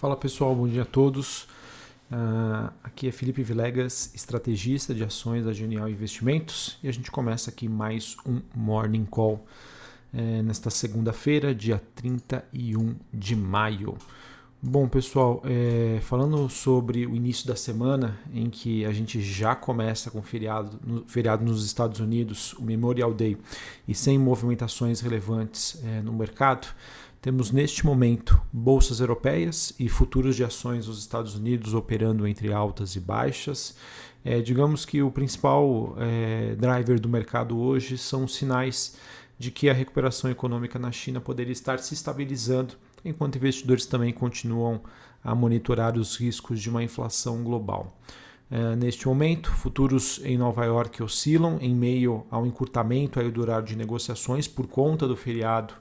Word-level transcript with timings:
Fala 0.00 0.16
pessoal, 0.16 0.56
bom 0.56 0.66
dia 0.66 0.80
a 0.80 0.86
todos. 0.86 1.42
Uh, 2.10 2.72
aqui 2.82 3.06
é 3.06 3.12
Felipe 3.12 3.42
Vilegas, 3.42 4.10
estrategista 4.14 4.94
de 4.94 5.04
ações 5.04 5.44
da 5.44 5.52
Genial 5.52 5.90
Investimentos, 5.90 6.78
e 6.82 6.88
a 6.88 6.90
gente 6.90 7.10
começa 7.10 7.50
aqui 7.50 7.68
mais 7.68 8.16
um 8.24 8.40
Morning 8.54 9.04
Call 9.04 9.44
é, 10.14 10.40
nesta 10.40 10.70
segunda-feira, 10.70 11.54
dia 11.54 11.82
31 11.96 12.94
de 13.12 13.36
maio. 13.36 13.94
Bom, 14.62 14.88
pessoal, 14.88 15.42
é, 15.44 16.00
falando 16.00 16.48
sobre 16.48 17.04
o 17.04 17.14
início 17.14 17.46
da 17.46 17.54
semana, 17.54 18.18
em 18.32 18.48
que 18.48 18.86
a 18.86 18.92
gente 18.92 19.20
já 19.20 19.54
começa 19.54 20.10
com 20.10 20.22
feriado, 20.22 20.78
no, 20.82 21.04
feriado 21.06 21.44
nos 21.44 21.62
Estados 21.64 22.00
Unidos, 22.00 22.54
o 22.54 22.62
Memorial 22.62 23.12
Day, 23.12 23.36
e 23.86 23.94
sem 23.94 24.18
movimentações 24.18 25.00
relevantes 25.00 25.78
é, 25.84 26.00
no 26.00 26.12
mercado, 26.14 26.68
temos 27.20 27.50
neste 27.50 27.84
momento 27.84 28.40
bolsas 28.50 29.00
europeias 29.00 29.74
e 29.78 29.88
futuros 29.88 30.36
de 30.36 30.42
ações 30.42 30.86
dos 30.86 30.98
Estados 30.98 31.34
Unidos 31.34 31.74
operando 31.74 32.26
entre 32.26 32.52
altas 32.52 32.96
e 32.96 33.00
baixas. 33.00 33.76
É, 34.24 34.40
digamos 34.40 34.86
que 34.86 35.02
o 35.02 35.10
principal 35.10 35.94
é, 35.98 36.54
driver 36.56 36.98
do 36.98 37.08
mercado 37.08 37.58
hoje 37.58 37.98
são 37.98 38.26
sinais 38.26 38.96
de 39.38 39.50
que 39.50 39.68
a 39.68 39.72
recuperação 39.72 40.30
econômica 40.30 40.78
na 40.78 40.90
China 40.92 41.20
poderia 41.20 41.52
estar 41.52 41.78
se 41.78 41.94
estabilizando, 41.94 42.74
enquanto 43.04 43.36
investidores 43.36 43.86
também 43.86 44.12
continuam 44.12 44.80
a 45.22 45.34
monitorar 45.34 45.98
os 45.98 46.16
riscos 46.16 46.60
de 46.60 46.70
uma 46.70 46.82
inflação 46.82 47.42
global. 47.42 47.98
É, 48.50 48.74
neste 48.76 49.06
momento, 49.06 49.50
futuros 49.50 50.20
em 50.24 50.36
Nova 50.36 50.64
York 50.64 51.02
oscilam 51.02 51.58
em 51.60 51.74
meio 51.74 52.26
ao 52.30 52.46
encurtamento 52.46 53.20
aí 53.20 53.30
do 53.30 53.42
horário 53.42 53.66
de 53.66 53.76
negociações 53.76 54.48
por 54.48 54.66
conta 54.66 55.06
do 55.06 55.16
feriado 55.16 55.74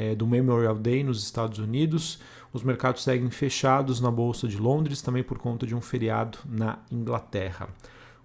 é, 0.00 0.14
do 0.14 0.26
Memorial 0.26 0.76
Day 0.76 1.04
nos 1.04 1.22
Estados 1.22 1.58
Unidos. 1.58 2.18
Os 2.54 2.62
mercados 2.62 3.02
seguem 3.02 3.30
fechados 3.30 4.00
na 4.00 4.10
Bolsa 4.10 4.48
de 4.48 4.56
Londres, 4.56 5.02
também 5.02 5.22
por 5.22 5.36
conta 5.36 5.66
de 5.66 5.74
um 5.74 5.80
feriado 5.80 6.38
na 6.48 6.78
Inglaterra. 6.90 7.68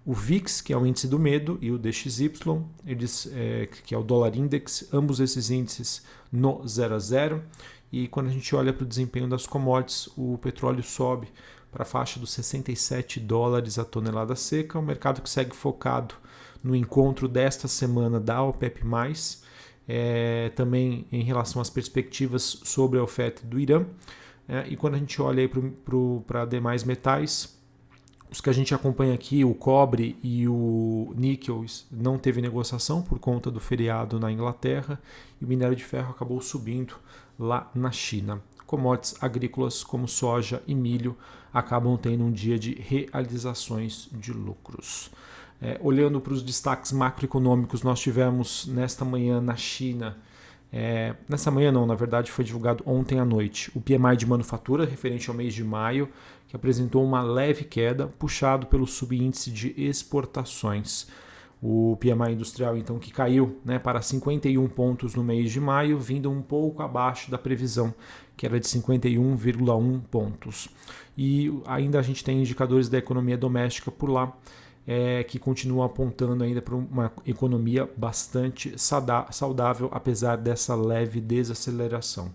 O 0.02 0.14
VIX, 0.14 0.62
que 0.62 0.72
é 0.72 0.76
o 0.76 0.86
índice 0.86 1.06
do 1.06 1.18
medo, 1.18 1.58
e 1.60 1.70
o 1.70 1.78
DXY, 1.78 2.32
eles, 2.86 3.30
é, 3.34 3.68
que 3.84 3.94
é 3.94 3.98
o 3.98 4.02
dólar 4.02 4.34
index, 4.36 4.88
ambos 4.90 5.20
esses 5.20 5.50
índices 5.50 6.02
no 6.32 6.66
0 6.66 6.94
a 6.94 6.98
0. 6.98 7.42
E 7.92 8.08
quando 8.08 8.28
a 8.28 8.32
gente 8.32 8.56
olha 8.56 8.72
para 8.72 8.84
o 8.84 8.88
desempenho 8.88 9.28
das 9.28 9.46
commodities, 9.46 10.08
o 10.16 10.38
petróleo 10.38 10.82
sobe 10.82 11.28
para 11.70 11.82
a 11.82 11.86
faixa 11.86 12.18
dos 12.18 12.30
67 12.30 13.20
dólares 13.20 13.78
a 13.78 13.84
tonelada 13.84 14.34
seca, 14.34 14.78
um 14.78 14.82
mercado 14.82 15.20
que 15.20 15.28
segue 15.28 15.54
focado 15.54 16.14
no 16.64 16.74
encontro 16.74 17.28
desta 17.28 17.68
semana 17.68 18.18
da 18.18 18.42
OPEP+, 18.42 18.82
é, 19.88 20.50
também 20.50 21.06
em 21.12 21.22
relação 21.22 21.60
às 21.62 21.70
perspectivas 21.70 22.60
sobre 22.64 22.98
a 22.98 23.02
oferta 23.02 23.46
do 23.46 23.58
Irã. 23.58 23.84
É, 24.48 24.66
e 24.68 24.76
quando 24.76 24.94
a 24.94 24.98
gente 24.98 25.20
olha 25.20 25.48
para 26.26 26.44
demais 26.44 26.84
metais, 26.84 27.56
os 28.30 28.40
que 28.40 28.50
a 28.50 28.52
gente 28.52 28.74
acompanha 28.74 29.14
aqui, 29.14 29.44
o 29.44 29.54
cobre 29.54 30.18
e 30.22 30.48
o 30.48 31.12
níquel, 31.16 31.64
não 31.90 32.18
teve 32.18 32.40
negociação 32.40 33.02
por 33.02 33.18
conta 33.18 33.50
do 33.50 33.60
feriado 33.60 34.18
na 34.18 34.30
Inglaterra 34.30 35.00
e 35.40 35.44
o 35.44 35.48
minério 35.48 35.76
de 35.76 35.84
ferro 35.84 36.10
acabou 36.10 36.40
subindo 36.40 36.94
lá 37.38 37.70
na 37.74 37.90
China. 37.90 38.42
Commodities 38.66 39.16
agrícolas 39.22 39.84
como 39.84 40.08
soja 40.08 40.62
e 40.66 40.74
milho 40.74 41.16
acabam 41.52 41.96
tendo 41.96 42.24
um 42.24 42.32
dia 42.32 42.58
de 42.58 42.74
realizações 42.74 44.08
de 44.12 44.32
lucros. 44.32 45.10
É, 45.60 45.78
olhando 45.80 46.20
para 46.20 46.32
os 46.32 46.42
destaques 46.42 46.92
macroeconômicos, 46.92 47.82
nós 47.82 48.00
tivemos 48.00 48.66
nesta 48.66 49.04
manhã 49.04 49.40
na 49.40 49.56
China, 49.56 50.16
é, 50.72 51.14
nessa 51.28 51.50
manhã 51.50 51.70
não, 51.72 51.86
na 51.86 51.94
verdade 51.94 52.30
foi 52.30 52.44
divulgado 52.44 52.82
ontem 52.86 53.18
à 53.18 53.24
noite, 53.24 53.70
o 53.74 53.80
PMI 53.80 54.16
de 54.16 54.26
manufatura, 54.26 54.84
referente 54.84 55.30
ao 55.30 55.36
mês 55.36 55.54
de 55.54 55.64
maio, 55.64 56.08
que 56.48 56.56
apresentou 56.56 57.04
uma 57.04 57.22
leve 57.22 57.64
queda, 57.64 58.08
puxado 58.18 58.66
pelo 58.66 58.86
subíndice 58.86 59.50
de 59.50 59.74
exportações. 59.76 61.06
O 61.62 61.96
PMI 61.98 62.34
industrial, 62.34 62.76
então, 62.76 62.98
que 62.98 63.10
caiu 63.10 63.58
né, 63.64 63.78
para 63.78 64.02
51 64.02 64.68
pontos 64.68 65.14
no 65.14 65.24
mês 65.24 65.50
de 65.50 65.58
maio, 65.58 65.98
vindo 65.98 66.30
um 66.30 66.42
pouco 66.42 66.82
abaixo 66.82 67.30
da 67.30 67.38
previsão, 67.38 67.94
que 68.36 68.44
era 68.44 68.60
de 68.60 68.66
51,1 68.66 70.02
pontos. 70.10 70.68
E 71.16 71.50
ainda 71.64 71.98
a 71.98 72.02
gente 72.02 72.22
tem 72.22 72.40
indicadores 72.40 72.88
da 72.90 72.98
economia 72.98 73.38
doméstica 73.38 73.90
por 73.90 74.10
lá, 74.10 74.36
é, 74.86 75.24
que 75.24 75.38
continuam 75.38 75.84
apontando 75.84 76.44
ainda 76.44 76.62
para 76.62 76.74
uma 76.74 77.12
economia 77.26 77.90
bastante 77.96 78.74
saudável, 78.76 79.88
apesar 79.92 80.36
dessa 80.36 80.74
leve 80.74 81.20
desaceleração. 81.20 82.32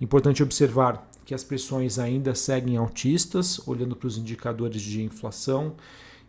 Importante 0.00 0.42
observar 0.42 1.08
que 1.24 1.34
as 1.34 1.44
pressões 1.44 1.98
ainda 1.98 2.34
seguem 2.34 2.76
altistas, 2.76 3.66
olhando 3.66 3.94
para 3.94 4.06
os 4.08 4.18
indicadores 4.18 4.82
de 4.82 5.02
inflação, 5.02 5.74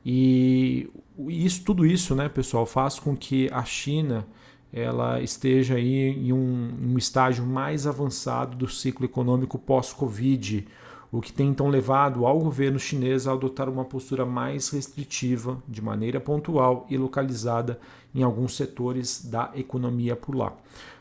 e 0.06 0.90
isso, 1.28 1.64
tudo 1.64 1.86
isso, 1.86 2.16
né, 2.16 2.30
pessoal, 2.30 2.66
faz 2.66 2.98
com 2.98 3.16
que 3.16 3.50
a 3.52 3.64
China 3.66 4.26
ela 4.72 5.22
esteja 5.22 5.76
aí 5.76 6.10
em 6.10 6.32
um, 6.32 6.92
um 6.92 6.98
estágio 6.98 7.46
mais 7.46 7.88
avançado 7.88 8.56
do 8.56 8.68
ciclo 8.68 9.06
econômico 9.06 9.58
pós-Covid 9.58 10.68
o 11.12 11.22
que 11.22 11.32
tem 11.32 11.50
então 11.50 11.68
levado 11.70 12.26
ao 12.26 12.40
governo 12.40 12.78
chinês 12.78 13.28
a 13.28 13.34
adotar 13.34 13.70
uma 13.70 13.86
postura 13.86 14.26
mais 14.26 14.70
restritiva, 14.70 15.62
de 15.68 15.82
maneira 15.82 16.20
pontual 16.20 16.86
e 16.90 16.98
localizada 16.98 17.80
em 18.14 18.24
alguns 18.24 18.56
setores 18.56 19.26
da 19.26 19.52
economia 19.56 20.16
por 20.16 20.36
lá. 20.36 20.54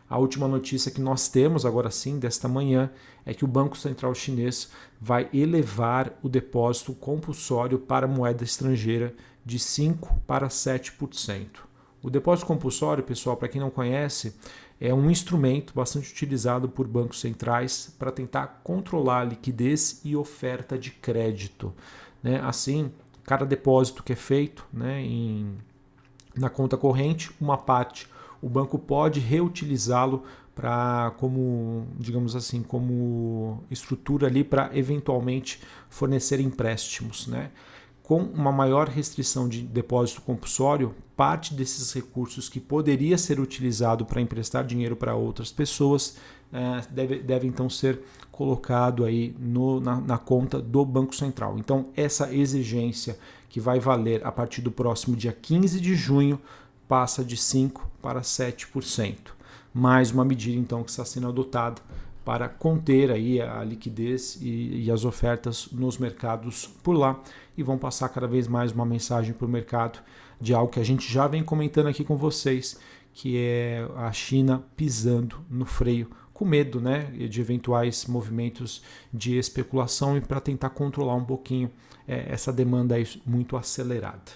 A 0.09 0.19
última 0.19 0.47
notícia 0.47 0.93
que 0.93 1.01
nós 1.01 1.29
temos, 1.29 1.67
agora 1.67 1.91
sim, 1.91 2.19
desta 2.19 2.47
manhã, 2.47 2.91
é 3.25 3.35
que 3.35 3.45
o 3.45 3.49
Banco 3.49 3.77
Central 3.77 4.15
Chinês 4.15 4.71
vai 5.01 5.29
elevar 5.35 6.13
o 6.23 6.29
depósito 6.29 6.93
compulsório 6.95 7.79
para 7.79 8.07
moeda 8.07 8.45
estrangeira 8.45 9.13
de 9.45 9.59
5% 9.59 9.97
para 10.25 10.47
7%. 10.47 11.47
O 12.01 12.11
depósito 12.11 12.47
compulsório, 12.47 13.03
pessoal, 13.03 13.37
para 13.37 13.49
quem 13.49 13.61
não 13.61 13.69
conhece, 13.69 14.37
é 14.81 14.93
um 14.93 15.11
instrumento 15.11 15.73
bastante 15.75 16.11
utilizado 16.11 16.69
por 16.69 16.87
bancos 16.87 17.21
centrais 17.21 17.95
para 17.99 18.13
tentar 18.13 18.61
controlar 18.63 19.21
a 19.21 19.25
liquidez 19.25 20.01
e 20.05 20.15
oferta 20.15 20.79
de 20.79 20.91
crédito. 20.91 21.73
Né? 22.23 22.41
Assim, 22.41 22.93
cada 23.25 23.47
depósito 23.47 24.03
que 24.03 24.13
é 24.13 24.17
feito 24.17 24.67
né, 24.73 25.01
em, 25.01 25.57
na 26.37 26.51
conta 26.51 26.77
corrente, 26.77 27.31
uma 27.41 27.57
parte 27.57 28.09
o 28.41 28.49
banco 28.49 28.79
pode 28.79 29.19
reutilizá-lo 29.19 30.25
para 30.55 31.13
como 31.19 31.87
digamos 31.99 32.37
assim 32.37 32.63
como 32.63 33.63
estrutura 33.71 34.27
ali 34.27 34.45
para 34.45 34.71
eventualmente 34.73 35.61
fornecer 35.89 36.41
empréstimos 36.41 37.27
né 37.27 37.51
com 38.07 38.21
uma 38.21 38.53
maior 38.53 38.89
restrição 38.89 39.49
de 39.49 39.63
depósito 39.63 40.23
compulsório, 40.23 40.95
parte 41.17 41.53
desses 41.53 41.93
recursos 41.93 42.49
que 42.49 42.61
poderia 42.61 43.19
ser 43.19 43.41
utilizado 43.41 44.05
para 44.07 44.21
emprestar 44.21 44.65
dinheiro 44.65 44.95
para 44.95 45.17
outras 45.17 45.51
pessoas 45.51 46.17
é, 46.53 46.83
deve, 46.89 47.19
deve 47.19 47.49
então 47.49 47.69
ser 47.69 48.01
colocado 48.31 49.05
aí 49.05 49.35
no, 49.41 49.81
na, 49.81 50.01
na 50.01 50.19
conta 50.19 50.63
do 50.63 50.85
Banco 50.85 51.17
Central. 51.17 51.59
Então, 51.59 51.87
essa 51.97 52.33
exigência 52.33 53.19
que 53.49 53.59
vai 53.59 53.81
valer 53.81 54.25
a 54.25 54.31
partir 54.31 54.63
do 54.63 54.71
próximo 54.71 55.17
dia 55.17 55.33
15 55.33 55.81
de 55.81 55.97
junho 55.97 56.41
passa 56.87 57.25
de 57.25 57.37
5% 57.37 57.73
para 58.01 58.21
7%. 58.21 59.17
Mais 59.75 60.13
uma 60.13 60.25
medida 60.25 60.57
então 60.57 60.85
que 60.85 60.91
está 60.91 61.05
sendo 61.05 61.27
adotada 61.27 61.83
para 62.27 62.49
conter 62.49 63.13
aí 63.13 63.41
a 63.41 63.63
liquidez 63.63 64.37
e, 64.43 64.83
e, 64.83 64.91
as 64.91 65.05
ofertas 65.05 65.69
nos 65.71 65.97
mercados 65.97 66.67
por 66.83 66.95
lá 66.95 67.23
e 67.57 67.63
vão 67.63 67.79
passar 67.79 68.09
cada 68.09 68.27
vez 68.27 68.49
mais 68.49 68.73
uma 68.73 68.85
mensagem 68.85 69.33
para 69.33 69.47
o 69.47 69.49
mercado 69.49 70.01
de 70.41 70.53
algo 70.53 70.73
que 70.73 70.81
a 70.81 70.85
gente 70.85 71.11
já 71.11 71.29
vem 71.29 71.45
comentando 71.45 71.87
aqui 71.87 72.03
com 72.03 72.17
vocês, 72.17 72.81
que 73.15 73.39
é 73.39 73.89
a 73.95 74.11
China 74.11 74.65
pisando 74.77 75.37
no 75.49 75.65
freio, 75.65 76.11
com 76.35 76.45
medo 76.45 76.81
né, 76.81 77.05
de 77.05 77.41
eventuais 77.41 78.07
movimentos 78.07 78.83
de 79.15 79.39
especulação 79.39 80.17
e 80.17 80.21
para 80.21 80.41
tentar 80.41 80.71
controlar 80.71 81.15
um 81.15 81.25
pouquinho 81.25 81.71
é, 82.09 82.27
essa 82.29 82.53
demanda 82.53 82.97
aí 82.97 83.07
muito 83.25 83.57
acelerada. 83.57 84.33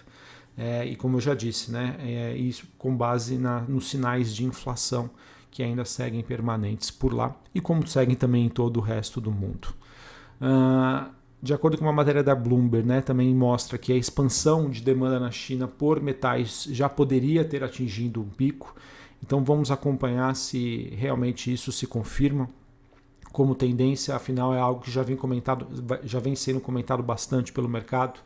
É, 0.56 0.84
e 0.84 0.94
como 0.94 1.16
eu 1.16 1.20
já 1.20 1.34
disse, 1.34 1.72
né, 1.72 1.96
é, 1.98 2.36
isso 2.36 2.68
com 2.78 2.96
base 2.96 3.36
na, 3.36 3.62
nos 3.62 3.90
sinais 3.90 4.32
de 4.32 4.44
inflação 4.44 5.10
que 5.50 5.62
ainda 5.62 5.84
seguem 5.84 6.22
permanentes 6.22 6.90
por 6.90 7.12
lá 7.12 7.34
e 7.54 7.60
como 7.60 7.86
seguem 7.86 8.16
também 8.16 8.46
em 8.46 8.48
todo 8.48 8.78
o 8.78 8.80
resto 8.80 9.20
do 9.20 9.30
mundo. 9.30 9.68
Uh, 10.40 11.10
de 11.42 11.54
acordo 11.54 11.78
com 11.78 11.84
uma 11.84 11.92
matéria 11.92 12.22
da 12.22 12.34
Bloomberg, 12.34 12.86
né, 12.86 13.00
também 13.00 13.34
mostra 13.34 13.78
que 13.78 13.92
a 13.92 13.96
expansão 13.96 14.68
de 14.68 14.82
demanda 14.82 15.18
na 15.18 15.30
China 15.30 15.66
por 15.66 16.00
metais 16.00 16.68
já 16.70 16.88
poderia 16.88 17.44
ter 17.44 17.64
atingido 17.64 18.20
um 18.20 18.28
pico. 18.28 18.74
Então 19.22 19.42
vamos 19.42 19.70
acompanhar 19.70 20.34
se 20.36 20.92
realmente 20.96 21.52
isso 21.52 21.72
se 21.72 21.86
confirma 21.86 22.48
como 23.32 23.54
tendência, 23.54 24.14
afinal 24.14 24.52
é 24.54 24.58
algo 24.58 24.80
que 24.80 24.90
já 24.90 25.02
vem 25.02 25.16
comentado, 25.16 25.66
já 26.02 26.18
vem 26.18 26.34
sendo 26.34 26.60
comentado 26.60 27.02
bastante 27.02 27.52
pelo 27.52 27.68
mercado, 27.68 28.20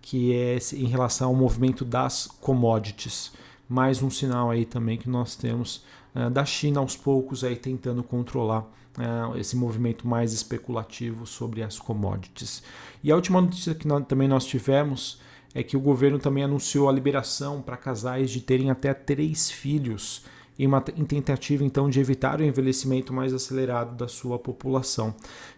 que 0.00 0.32
é 0.32 0.58
em 0.72 0.86
relação 0.86 1.28
ao 1.28 1.34
movimento 1.34 1.84
das 1.84 2.26
commodities. 2.40 3.32
Mais 3.68 4.02
um 4.02 4.10
sinal 4.10 4.50
aí 4.50 4.64
também 4.64 4.96
que 4.96 5.08
nós 5.08 5.36
temos 5.36 5.84
da 6.30 6.44
China 6.44 6.80
aos 6.80 6.96
poucos 6.96 7.44
aí 7.44 7.56
tentando 7.56 8.02
controlar 8.02 8.60
uh, 8.60 9.36
esse 9.38 9.56
movimento 9.56 10.06
mais 10.06 10.32
especulativo 10.32 11.26
sobre 11.26 11.62
as 11.62 11.78
commodities. 11.78 12.62
E 13.02 13.12
a 13.12 13.14
última 13.14 13.40
notícia 13.40 13.74
que 13.74 13.86
nós, 13.86 14.04
também 14.06 14.28
nós 14.28 14.46
tivemos 14.46 15.20
é 15.54 15.62
que 15.62 15.76
o 15.76 15.80
governo 15.80 16.18
também 16.18 16.44
anunciou 16.44 16.88
a 16.88 16.92
liberação 16.92 17.62
para 17.62 17.76
casais 17.76 18.30
de 18.30 18.40
terem 18.40 18.70
até 18.70 18.92
três 18.92 19.50
filhos 19.50 20.24
em, 20.58 20.66
uma, 20.66 20.82
em 20.96 21.04
tentativa 21.04 21.64
então 21.64 21.88
de 21.88 22.00
evitar 22.00 22.40
o 22.40 22.44
envelhecimento 22.44 23.12
mais 23.12 23.32
acelerado 23.32 23.94
da 23.94 24.08
sua 24.08 24.38
população. 24.38 25.14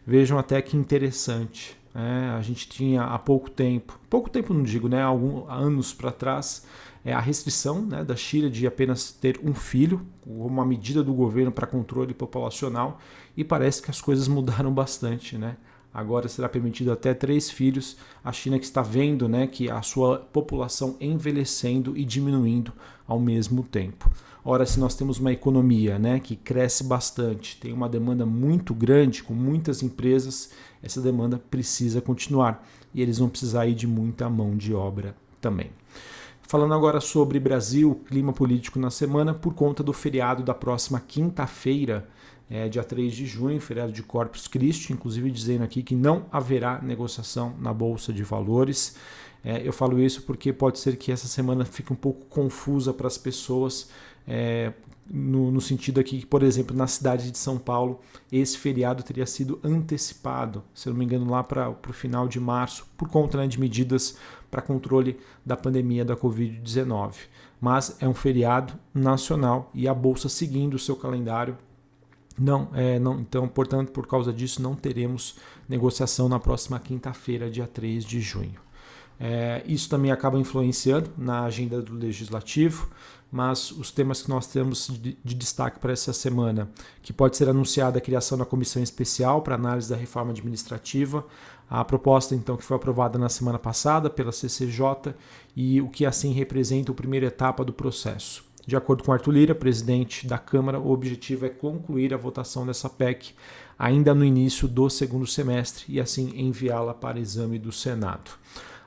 Vejam 0.06 0.38
até 0.38 0.60
que 0.60 0.76
interessante. 0.76 1.77
É, 1.98 2.28
a 2.28 2.40
gente 2.42 2.68
tinha 2.68 3.02
há 3.02 3.18
pouco 3.18 3.50
tempo, 3.50 3.98
pouco 4.08 4.30
tempo 4.30 4.54
não 4.54 4.62
digo, 4.62 4.88
né, 4.88 5.02
alguns 5.02 5.50
anos 5.50 5.92
para 5.92 6.12
trás, 6.12 6.64
é 7.04 7.12
a 7.12 7.18
restrição 7.18 7.84
né, 7.84 8.04
da 8.04 8.14
China 8.14 8.48
de 8.48 8.68
apenas 8.68 9.10
ter 9.10 9.40
um 9.42 9.52
filho, 9.52 10.06
uma 10.24 10.64
medida 10.64 11.02
do 11.02 11.12
governo 11.12 11.50
para 11.50 11.66
controle 11.66 12.14
populacional, 12.14 13.00
e 13.36 13.42
parece 13.42 13.82
que 13.82 13.90
as 13.90 14.00
coisas 14.00 14.28
mudaram 14.28 14.72
bastante. 14.72 15.36
Né? 15.36 15.56
Agora 15.92 16.28
será 16.28 16.48
permitido 16.48 16.92
até 16.92 17.12
três 17.14 17.50
filhos. 17.50 17.96
A 18.22 18.30
China 18.30 18.60
que 18.60 18.64
está 18.64 18.80
vendo 18.80 19.28
né, 19.28 19.48
que 19.48 19.68
a 19.68 19.82
sua 19.82 20.18
população 20.18 20.96
envelhecendo 21.00 21.96
e 21.96 22.04
diminuindo 22.04 22.72
ao 23.08 23.18
mesmo 23.18 23.64
tempo. 23.64 24.08
Ora, 24.44 24.64
se 24.64 24.78
nós 24.78 24.94
temos 24.94 25.18
uma 25.18 25.32
economia 25.32 25.98
né, 25.98 26.20
que 26.20 26.36
cresce 26.36 26.84
bastante, 26.84 27.58
tem 27.58 27.72
uma 27.72 27.88
demanda 27.88 28.24
muito 28.24 28.72
grande, 28.72 29.22
com 29.22 29.34
muitas 29.34 29.82
empresas, 29.82 30.50
essa 30.82 31.00
demanda 31.00 31.38
precisa 31.50 32.00
continuar 32.00 32.66
e 32.94 33.02
eles 33.02 33.18
vão 33.18 33.28
precisar 33.28 33.66
ir 33.66 33.74
de 33.74 33.86
muita 33.86 34.28
mão 34.30 34.56
de 34.56 34.72
obra 34.72 35.14
também. 35.40 35.70
Falando 36.42 36.72
agora 36.72 36.98
sobre 36.98 37.38
Brasil, 37.38 38.00
clima 38.06 38.32
político 38.32 38.78
na 38.78 38.90
semana, 38.90 39.34
por 39.34 39.52
conta 39.52 39.82
do 39.82 39.92
feriado 39.92 40.42
da 40.42 40.54
próxima 40.54 40.98
quinta-feira, 40.98 42.08
é, 42.48 42.68
dia 42.68 42.82
3 42.82 43.14
de 43.14 43.26
junho, 43.26 43.60
feriado 43.60 43.92
de 43.92 44.02
Corpus 44.02 44.48
Christi, 44.48 44.92
inclusive 44.92 45.30
dizendo 45.30 45.62
aqui 45.64 45.82
que 45.82 45.94
não 45.94 46.24
haverá 46.32 46.80
negociação 46.80 47.54
na 47.60 47.74
Bolsa 47.74 48.14
de 48.14 48.22
Valores. 48.22 48.96
É, 49.44 49.60
eu 49.66 49.72
falo 49.72 50.00
isso 50.00 50.22
porque 50.22 50.50
pode 50.52 50.78
ser 50.78 50.96
que 50.96 51.12
essa 51.12 51.28
semana 51.28 51.66
fique 51.66 51.92
um 51.92 51.96
pouco 51.96 52.24
confusa 52.26 52.94
para 52.94 53.06
as 53.06 53.18
pessoas 53.18 53.90
é, 54.28 54.72
no, 55.10 55.50
no, 55.50 55.60
sentido 55.60 55.98
aqui 55.98 56.20
que, 56.20 56.26
por 56.26 56.42
exemplo, 56.42 56.76
na 56.76 56.86
cidade 56.86 57.30
de 57.30 57.38
São 57.38 57.58
Paulo, 57.58 58.00
esse 58.30 58.58
feriado 58.58 59.02
teria 59.02 59.26
sido 59.26 59.58
antecipado, 59.64 60.62
se 60.74 60.88
não 60.88 60.96
me 60.96 61.04
engano, 61.04 61.30
lá 61.30 61.42
para 61.42 61.70
o 61.70 61.92
final 61.92 62.28
de 62.28 62.38
março, 62.38 62.86
por 62.96 63.08
conta 63.08 63.38
né, 63.38 63.46
de 63.46 63.58
medidas 63.58 64.18
para 64.50 64.60
controle 64.60 65.18
da 65.44 65.56
pandemia 65.56 66.04
da 66.04 66.14
Covid-19. 66.16 67.14
Mas 67.60 67.96
é 68.00 68.06
um 68.06 68.14
feriado 68.14 68.74
nacional 68.94 69.70
e 69.74 69.88
a 69.88 69.94
Bolsa 69.94 70.28
seguindo 70.28 70.74
o 70.74 70.78
seu 70.78 70.94
calendário. 70.94 71.56
Não, 72.38 72.68
é, 72.72 72.98
não, 72.98 73.18
então, 73.18 73.48
portanto, 73.48 73.90
por 73.90 74.06
causa 74.06 74.32
disso, 74.32 74.62
não 74.62 74.74
teremos 74.74 75.36
negociação 75.68 76.28
na 76.28 76.38
próxima 76.38 76.78
quinta-feira, 76.78 77.50
dia 77.50 77.66
3 77.66 78.04
de 78.04 78.20
junho. 78.20 78.60
É, 79.20 79.64
isso 79.66 79.88
também 79.88 80.12
acaba 80.12 80.38
influenciando 80.38 81.10
na 81.18 81.42
agenda 81.42 81.82
do 81.82 81.94
legislativo 81.94 82.88
mas 83.30 83.70
os 83.70 83.90
temas 83.90 84.22
que 84.22 84.30
nós 84.30 84.46
temos 84.46 84.88
de, 84.88 85.16
de 85.22 85.34
destaque 85.34 85.78
para 85.78 85.92
essa 85.92 86.12
semana, 86.12 86.70
que 87.02 87.12
pode 87.12 87.36
ser 87.36 87.48
anunciada 87.48 87.98
a 87.98 88.00
criação 88.00 88.38
da 88.38 88.44
comissão 88.44 88.82
especial 88.82 89.42
para 89.42 89.54
análise 89.54 89.90
da 89.90 89.96
reforma 89.96 90.30
administrativa, 90.30 91.24
a 91.68 91.84
proposta 91.84 92.34
então 92.34 92.56
que 92.56 92.64
foi 92.64 92.76
aprovada 92.76 93.18
na 93.18 93.28
semana 93.28 93.58
passada 93.58 94.08
pela 94.08 94.32
CCJ 94.32 95.14
e 95.54 95.80
o 95.82 95.88
que 95.88 96.06
assim 96.06 96.32
representa 96.32 96.90
a 96.90 96.94
primeira 96.94 97.26
etapa 97.26 97.64
do 97.64 97.72
processo. 97.72 98.48
De 98.66 98.76
acordo 98.76 99.02
com 99.02 99.12
Arthur 99.12 99.32
Lira, 99.32 99.54
presidente 99.54 100.26
da 100.26 100.38
Câmara, 100.38 100.78
o 100.78 100.90
objetivo 100.90 101.46
é 101.46 101.48
concluir 101.48 102.12
a 102.12 102.18
votação 102.18 102.66
dessa 102.66 102.88
PEC 102.88 103.34
ainda 103.78 104.14
no 104.14 104.24
início 104.24 104.66
do 104.66 104.90
segundo 104.90 105.26
semestre 105.26 105.84
e 105.88 106.00
assim 106.00 106.32
enviá-la 106.34 106.92
para 106.92 107.20
exame 107.20 107.58
do 107.58 107.72
Senado. 107.72 108.30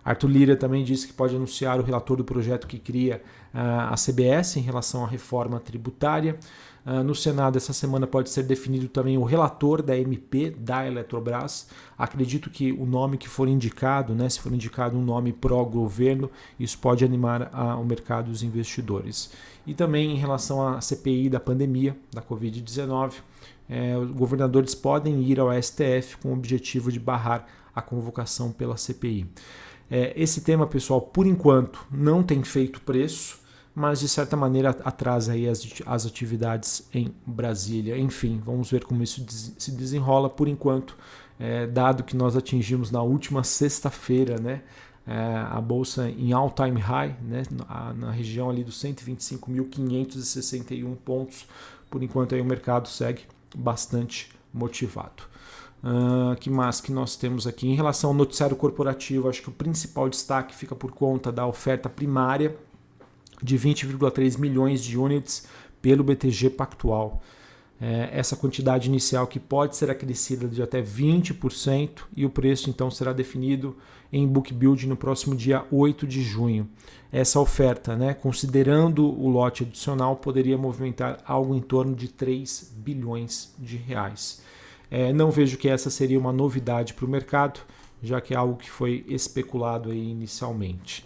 Arthur 0.03 0.27
Lira 0.27 0.55
também 0.55 0.83
disse 0.83 1.07
que 1.07 1.13
pode 1.13 1.35
anunciar 1.35 1.79
o 1.79 1.83
relator 1.83 2.17
do 2.17 2.23
projeto 2.23 2.67
que 2.67 2.79
cria 2.79 3.21
uh, 3.53 3.91
a 3.91 3.95
CBS 3.95 4.57
em 4.57 4.61
relação 4.61 5.03
à 5.03 5.07
reforma 5.07 5.59
tributária. 5.59 6.37
Uh, 6.85 7.03
no 7.03 7.13
Senado, 7.13 7.57
essa 7.57 7.73
semana 7.73 8.07
pode 8.07 8.29
ser 8.29 8.43
definido 8.43 8.87
também 8.87 9.17
o 9.17 9.23
relator 9.23 9.83
da 9.83 9.95
MP 9.95 10.49
da 10.49 10.85
Eletrobras. 10.87 11.69
Acredito 11.97 12.49
que 12.49 12.71
o 12.71 12.85
nome 12.85 13.17
que 13.17 13.29
for 13.29 13.47
indicado, 13.47 14.15
né, 14.15 14.27
se 14.27 14.39
for 14.39 14.51
indicado 14.51 14.97
um 14.97 15.03
nome 15.03 15.31
pró-governo, 15.31 16.31
isso 16.59 16.79
pode 16.79 17.05
animar 17.05 17.43
uh, 17.53 17.79
o 17.79 17.85
mercado 17.85 18.29
e 18.29 18.31
os 18.31 18.41
investidores. 18.41 19.31
E 19.67 19.75
também 19.75 20.11
em 20.11 20.17
relação 20.17 20.67
à 20.67 20.81
CPI 20.81 21.29
da 21.29 21.39
pandemia 21.39 21.95
da 22.11 22.21
Covid-19, 22.21 23.13
eh, 23.69 23.95
os 23.95 24.11
governadores 24.11 24.75
podem 24.75 25.21
ir 25.21 25.39
ao 25.39 25.49
STF 25.53 26.17
com 26.21 26.29
o 26.29 26.33
objetivo 26.33 26.91
de 26.91 26.99
barrar 26.99 27.47
a 27.73 27.81
convocação 27.81 28.51
pela 28.51 28.75
CPI. 28.75 29.25
É, 29.91 30.13
esse 30.15 30.39
tema, 30.39 30.65
pessoal, 30.65 31.01
por 31.01 31.27
enquanto 31.27 31.85
não 31.91 32.23
tem 32.23 32.41
feito 32.45 32.79
preço, 32.79 33.41
mas 33.75 33.99
de 33.99 34.07
certa 34.07 34.37
maneira 34.37 34.69
atrasa 34.69 35.33
aí 35.33 35.49
as, 35.49 35.67
as 35.85 36.05
atividades 36.05 36.87
em 36.93 37.13
Brasília. 37.25 37.97
Enfim, 37.97 38.41
vamos 38.43 38.71
ver 38.71 38.85
como 38.85 39.03
isso 39.03 39.25
se 39.29 39.71
desenrola. 39.71 40.29
Por 40.29 40.47
enquanto, 40.47 40.95
é, 41.37 41.67
dado 41.67 42.05
que 42.05 42.15
nós 42.15 42.37
atingimos 42.37 42.89
na 42.89 43.01
última 43.01 43.43
sexta-feira, 43.43 44.39
né, 44.39 44.61
é, 45.05 45.45
a 45.49 45.59
bolsa 45.59 46.09
em 46.09 46.31
all-time 46.31 46.79
high, 46.79 47.17
né, 47.21 47.43
na, 47.51 47.93
na 47.93 48.11
região 48.11 48.49
ali 48.49 48.63
dos 48.63 48.81
125.561 48.81 50.95
pontos. 51.03 51.45
Por 51.89 52.01
enquanto, 52.01 52.33
aí 52.33 52.39
o 52.39 52.45
mercado 52.45 52.87
segue 52.87 53.23
bastante 53.53 54.29
motivado. 54.53 55.23
Uh, 55.83 56.35
que 56.35 56.49
mais 56.49 56.79
que 56.79 56.91
nós 56.91 57.15
temos 57.15 57.47
aqui? 57.47 57.67
Em 57.67 57.75
relação 57.75 58.11
ao 58.11 58.15
noticiário 58.15 58.55
corporativo, 58.55 59.27
acho 59.27 59.41
que 59.41 59.49
o 59.49 59.53
principal 59.53 60.07
destaque 60.09 60.55
fica 60.55 60.75
por 60.75 60.91
conta 60.91 61.31
da 61.31 61.45
oferta 61.47 61.89
primária 61.89 62.55
de 63.41 63.57
20,3 63.57 64.37
milhões 64.39 64.83
de 64.83 64.97
units 64.97 65.47
pelo 65.81 66.03
BTG 66.03 66.51
Pactual. 66.51 67.21
É, 67.81 68.09
essa 68.13 68.35
quantidade 68.35 68.87
inicial 68.87 69.25
que 69.25 69.39
pode 69.39 69.75
ser 69.75 69.89
acrescida 69.89 70.47
de 70.47 70.61
até 70.61 70.83
20% 70.83 72.01
e 72.15 72.27
o 72.27 72.29
preço 72.29 72.69
então 72.69 72.91
será 72.91 73.11
definido 73.11 73.75
em 74.13 74.27
book 74.27 74.53
build 74.53 74.85
no 74.87 74.95
próximo 74.95 75.35
dia 75.35 75.65
8 75.71 76.05
de 76.05 76.21
junho. 76.21 76.69
Essa 77.11 77.39
oferta, 77.39 77.95
né, 77.95 78.13
considerando 78.13 79.03
o 79.03 79.27
lote 79.27 79.63
adicional, 79.63 80.17
poderia 80.17 80.59
movimentar 80.59 81.23
algo 81.25 81.55
em 81.55 81.59
torno 81.59 81.95
de 81.95 82.07
3 82.07 82.71
bilhões 82.77 83.51
de 83.57 83.77
reais. 83.77 84.43
É, 84.91 85.13
não 85.13 85.31
vejo 85.31 85.57
que 85.57 85.69
essa 85.69 85.89
seria 85.89 86.19
uma 86.19 86.33
novidade 86.33 86.93
para 86.93 87.05
o 87.05 87.09
mercado, 87.09 87.61
já 88.03 88.19
que 88.19 88.33
é 88.33 88.37
algo 88.37 88.57
que 88.57 88.69
foi 88.69 89.05
especulado 89.07 89.93
inicialmente. 89.93 91.05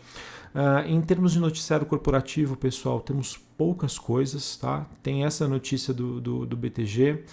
Uh, 0.56 0.88
em 0.88 1.00
termos 1.02 1.34
de 1.34 1.40
noticiário 1.40 1.86
corporativo, 1.86 2.56
pessoal, 2.56 3.00
temos 3.00 3.38
poucas 3.58 4.00
coisas, 4.00 4.56
tá? 4.56 4.88
Tem 5.04 5.26
essa 5.26 5.48
notícia 5.48 5.94
do, 5.94 6.20
do, 6.20 6.46
do 6.46 6.58
BTG. 6.58 7.24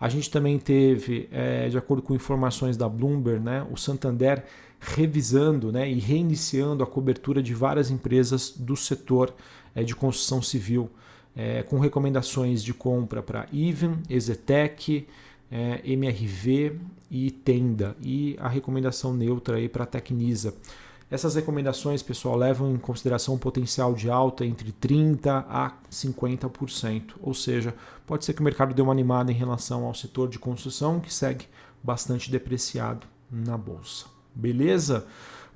A 0.00 0.08
gente 0.08 0.28
também 0.28 0.58
teve, 0.58 1.28
é, 1.30 1.68
de 1.68 1.78
acordo 1.78 2.02
com 2.02 2.12
informações 2.12 2.76
da 2.76 2.88
Bloomberg, 2.88 3.40
né, 3.40 3.64
o 3.70 3.76
Santander 3.76 4.44
revisando 4.80 5.70
né, 5.70 5.88
e 5.88 6.00
reiniciando 6.00 6.82
a 6.82 6.86
cobertura 6.86 7.40
de 7.40 7.54
várias 7.54 7.88
empresas 7.88 8.50
do 8.50 8.74
setor 8.74 9.32
é, 9.76 9.84
de 9.84 9.94
construção 9.94 10.42
civil, 10.42 10.90
é, 11.36 11.62
com 11.62 11.78
recomendações 11.78 12.64
de 12.64 12.74
compra 12.74 13.22
para 13.22 13.46
Even, 13.52 13.98
Ezetec, 14.10 15.06
é, 15.52 15.82
MRV 15.84 16.80
e 17.10 17.30
Tenda 17.30 17.94
e 18.02 18.34
a 18.40 18.48
recomendação 18.48 19.12
neutra 19.12 19.58
aí 19.58 19.68
para 19.68 19.84
Tecnisa. 19.84 20.54
Essas 21.10 21.34
recomendações, 21.34 22.02
pessoal, 22.02 22.34
levam 22.38 22.72
em 22.72 22.78
consideração 22.78 23.34
um 23.34 23.38
potencial 23.38 23.92
de 23.92 24.08
alta 24.08 24.46
entre 24.46 24.72
30% 24.72 25.44
a 25.46 25.74
50%. 25.90 27.16
Ou 27.20 27.34
seja, 27.34 27.74
pode 28.06 28.24
ser 28.24 28.32
que 28.32 28.40
o 28.40 28.44
mercado 28.44 28.72
dê 28.72 28.80
uma 28.80 28.92
animada 28.92 29.30
em 29.30 29.34
relação 29.34 29.84
ao 29.84 29.94
setor 29.94 30.30
de 30.30 30.38
construção, 30.38 31.00
que 31.00 31.12
segue 31.12 31.44
bastante 31.82 32.30
depreciado 32.30 33.06
na 33.30 33.58
bolsa. 33.58 34.06
Beleza? 34.34 35.06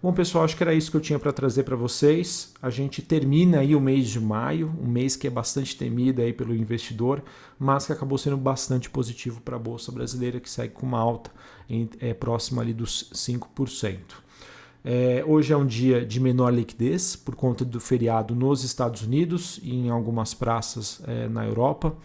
Bom, 0.02 0.12
pessoal, 0.12 0.44
acho 0.44 0.54
que 0.54 0.62
era 0.62 0.74
isso 0.74 0.90
que 0.90 0.96
eu 0.96 1.00
tinha 1.00 1.18
para 1.18 1.32
trazer 1.32 1.62
para 1.62 1.74
vocês. 1.74 2.52
A 2.60 2.68
gente 2.68 3.00
termina 3.00 3.60
aí 3.60 3.74
o 3.74 3.80
mês 3.80 4.08
de 4.08 4.20
maio, 4.20 4.72
um 4.78 4.86
mês 4.86 5.16
que 5.16 5.26
é 5.26 5.30
bastante 5.30 5.74
temido 5.74 6.20
aí 6.20 6.34
pelo 6.34 6.54
investidor, 6.54 7.22
mas 7.58 7.86
que 7.86 7.92
acabou 7.92 8.18
sendo 8.18 8.36
bastante 8.36 8.90
positivo 8.90 9.40
para 9.40 9.56
a 9.56 9.58
bolsa 9.58 9.90
brasileira, 9.90 10.38
que 10.38 10.50
segue 10.50 10.74
com 10.74 10.84
uma 10.84 10.98
alta 11.00 11.30
em, 11.68 11.88
é, 11.98 12.12
próxima 12.12 12.60
ali 12.60 12.74
dos 12.74 13.10
5%. 13.14 13.98
É, 14.84 15.24
hoje 15.26 15.52
é 15.52 15.56
um 15.56 15.66
dia 15.66 16.04
de 16.04 16.20
menor 16.20 16.54
liquidez 16.54 17.16
por 17.16 17.34
conta 17.34 17.64
do 17.64 17.80
feriado 17.80 18.34
nos 18.36 18.62
Estados 18.64 19.02
Unidos 19.02 19.58
e 19.62 19.74
em 19.74 19.90
algumas 19.90 20.34
praças 20.34 21.00
é, 21.06 21.26
na 21.26 21.44
Europa. 21.44 21.96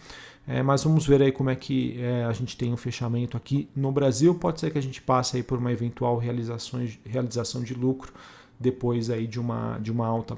É, 0.46 0.62
mas 0.62 0.82
vamos 0.82 1.06
ver 1.06 1.22
aí 1.22 1.30
como 1.30 1.50
é 1.50 1.54
que 1.54 2.00
é, 2.00 2.24
a 2.24 2.32
gente 2.32 2.56
tem 2.56 2.72
um 2.72 2.76
fechamento 2.76 3.36
aqui 3.36 3.68
no 3.76 3.92
Brasil. 3.92 4.34
Pode 4.34 4.60
ser 4.60 4.70
que 4.70 4.78
a 4.78 4.82
gente 4.82 5.00
passe 5.00 5.36
aí 5.36 5.42
por 5.42 5.58
uma 5.58 5.70
eventual 5.70 6.18
realização, 6.18 6.80
realização 7.04 7.62
de 7.62 7.74
lucro 7.74 8.12
depois 8.58 9.10
aí 9.10 9.26
de 9.26 9.40
uma, 9.40 9.78
de 9.78 9.90
uma 9.90 10.06
alta 10.06 10.36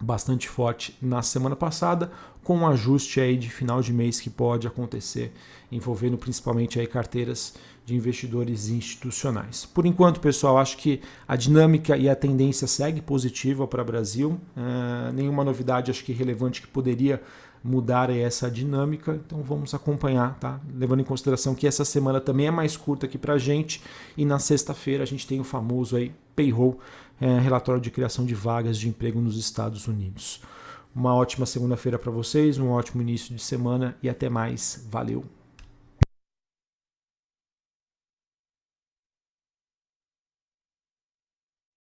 bastante 0.00 0.48
forte 0.48 0.96
na 1.02 1.22
semana 1.22 1.56
passada, 1.56 2.10
com 2.44 2.58
um 2.58 2.66
ajuste 2.66 3.20
aí 3.20 3.36
de 3.36 3.50
final 3.50 3.82
de 3.82 3.92
mês 3.92 4.20
que 4.20 4.30
pode 4.30 4.66
acontecer, 4.66 5.32
envolvendo 5.70 6.16
principalmente 6.16 6.78
aí 6.78 6.86
carteiras 6.86 7.54
de 7.84 7.94
investidores 7.94 8.68
institucionais. 8.68 9.64
Por 9.66 9.86
enquanto, 9.86 10.20
pessoal, 10.20 10.58
acho 10.58 10.76
que 10.76 11.00
a 11.26 11.36
dinâmica 11.36 11.96
e 11.96 12.08
a 12.08 12.14
tendência 12.14 12.66
segue 12.66 13.00
positiva 13.00 13.66
para 13.66 13.82
o 13.82 13.84
Brasil. 13.84 14.40
Uh, 14.56 15.12
nenhuma 15.12 15.42
novidade, 15.42 15.90
acho 15.90 16.04
que 16.04 16.12
relevante 16.12 16.60
que 16.60 16.68
poderia 16.68 17.22
mudar 17.62 18.10
essa 18.10 18.50
dinâmica. 18.50 19.20
Então 19.26 19.42
vamos 19.42 19.74
acompanhar, 19.74 20.38
tá? 20.38 20.60
Levando 20.74 21.00
em 21.00 21.04
consideração 21.04 21.54
que 21.54 21.66
essa 21.66 21.84
semana 21.84 22.20
também 22.20 22.46
é 22.46 22.50
mais 22.50 22.76
curta 22.76 23.06
aqui 23.06 23.18
para 23.18 23.34
a 23.34 23.38
gente 23.38 23.82
e 24.16 24.24
na 24.24 24.38
sexta-feira 24.38 25.02
a 25.02 25.06
gente 25.06 25.26
tem 25.26 25.40
o 25.40 25.44
famoso 25.44 25.96
aí 25.96 26.12
payroll, 26.34 26.78
é, 27.20 27.38
relatório 27.38 27.80
de 27.80 27.90
criação 27.90 28.24
de 28.24 28.34
vagas 28.34 28.78
de 28.78 28.88
emprego 28.88 29.20
nos 29.20 29.36
Estados 29.36 29.86
Unidos. 29.88 30.40
Uma 30.94 31.14
ótima 31.14 31.46
segunda-feira 31.46 31.98
para 31.98 32.10
vocês, 32.10 32.58
um 32.58 32.70
ótimo 32.70 33.02
início 33.02 33.34
de 33.34 33.42
semana 33.42 33.96
e 34.02 34.08
até 34.08 34.28
mais. 34.28 34.86
Valeu! 34.90 35.37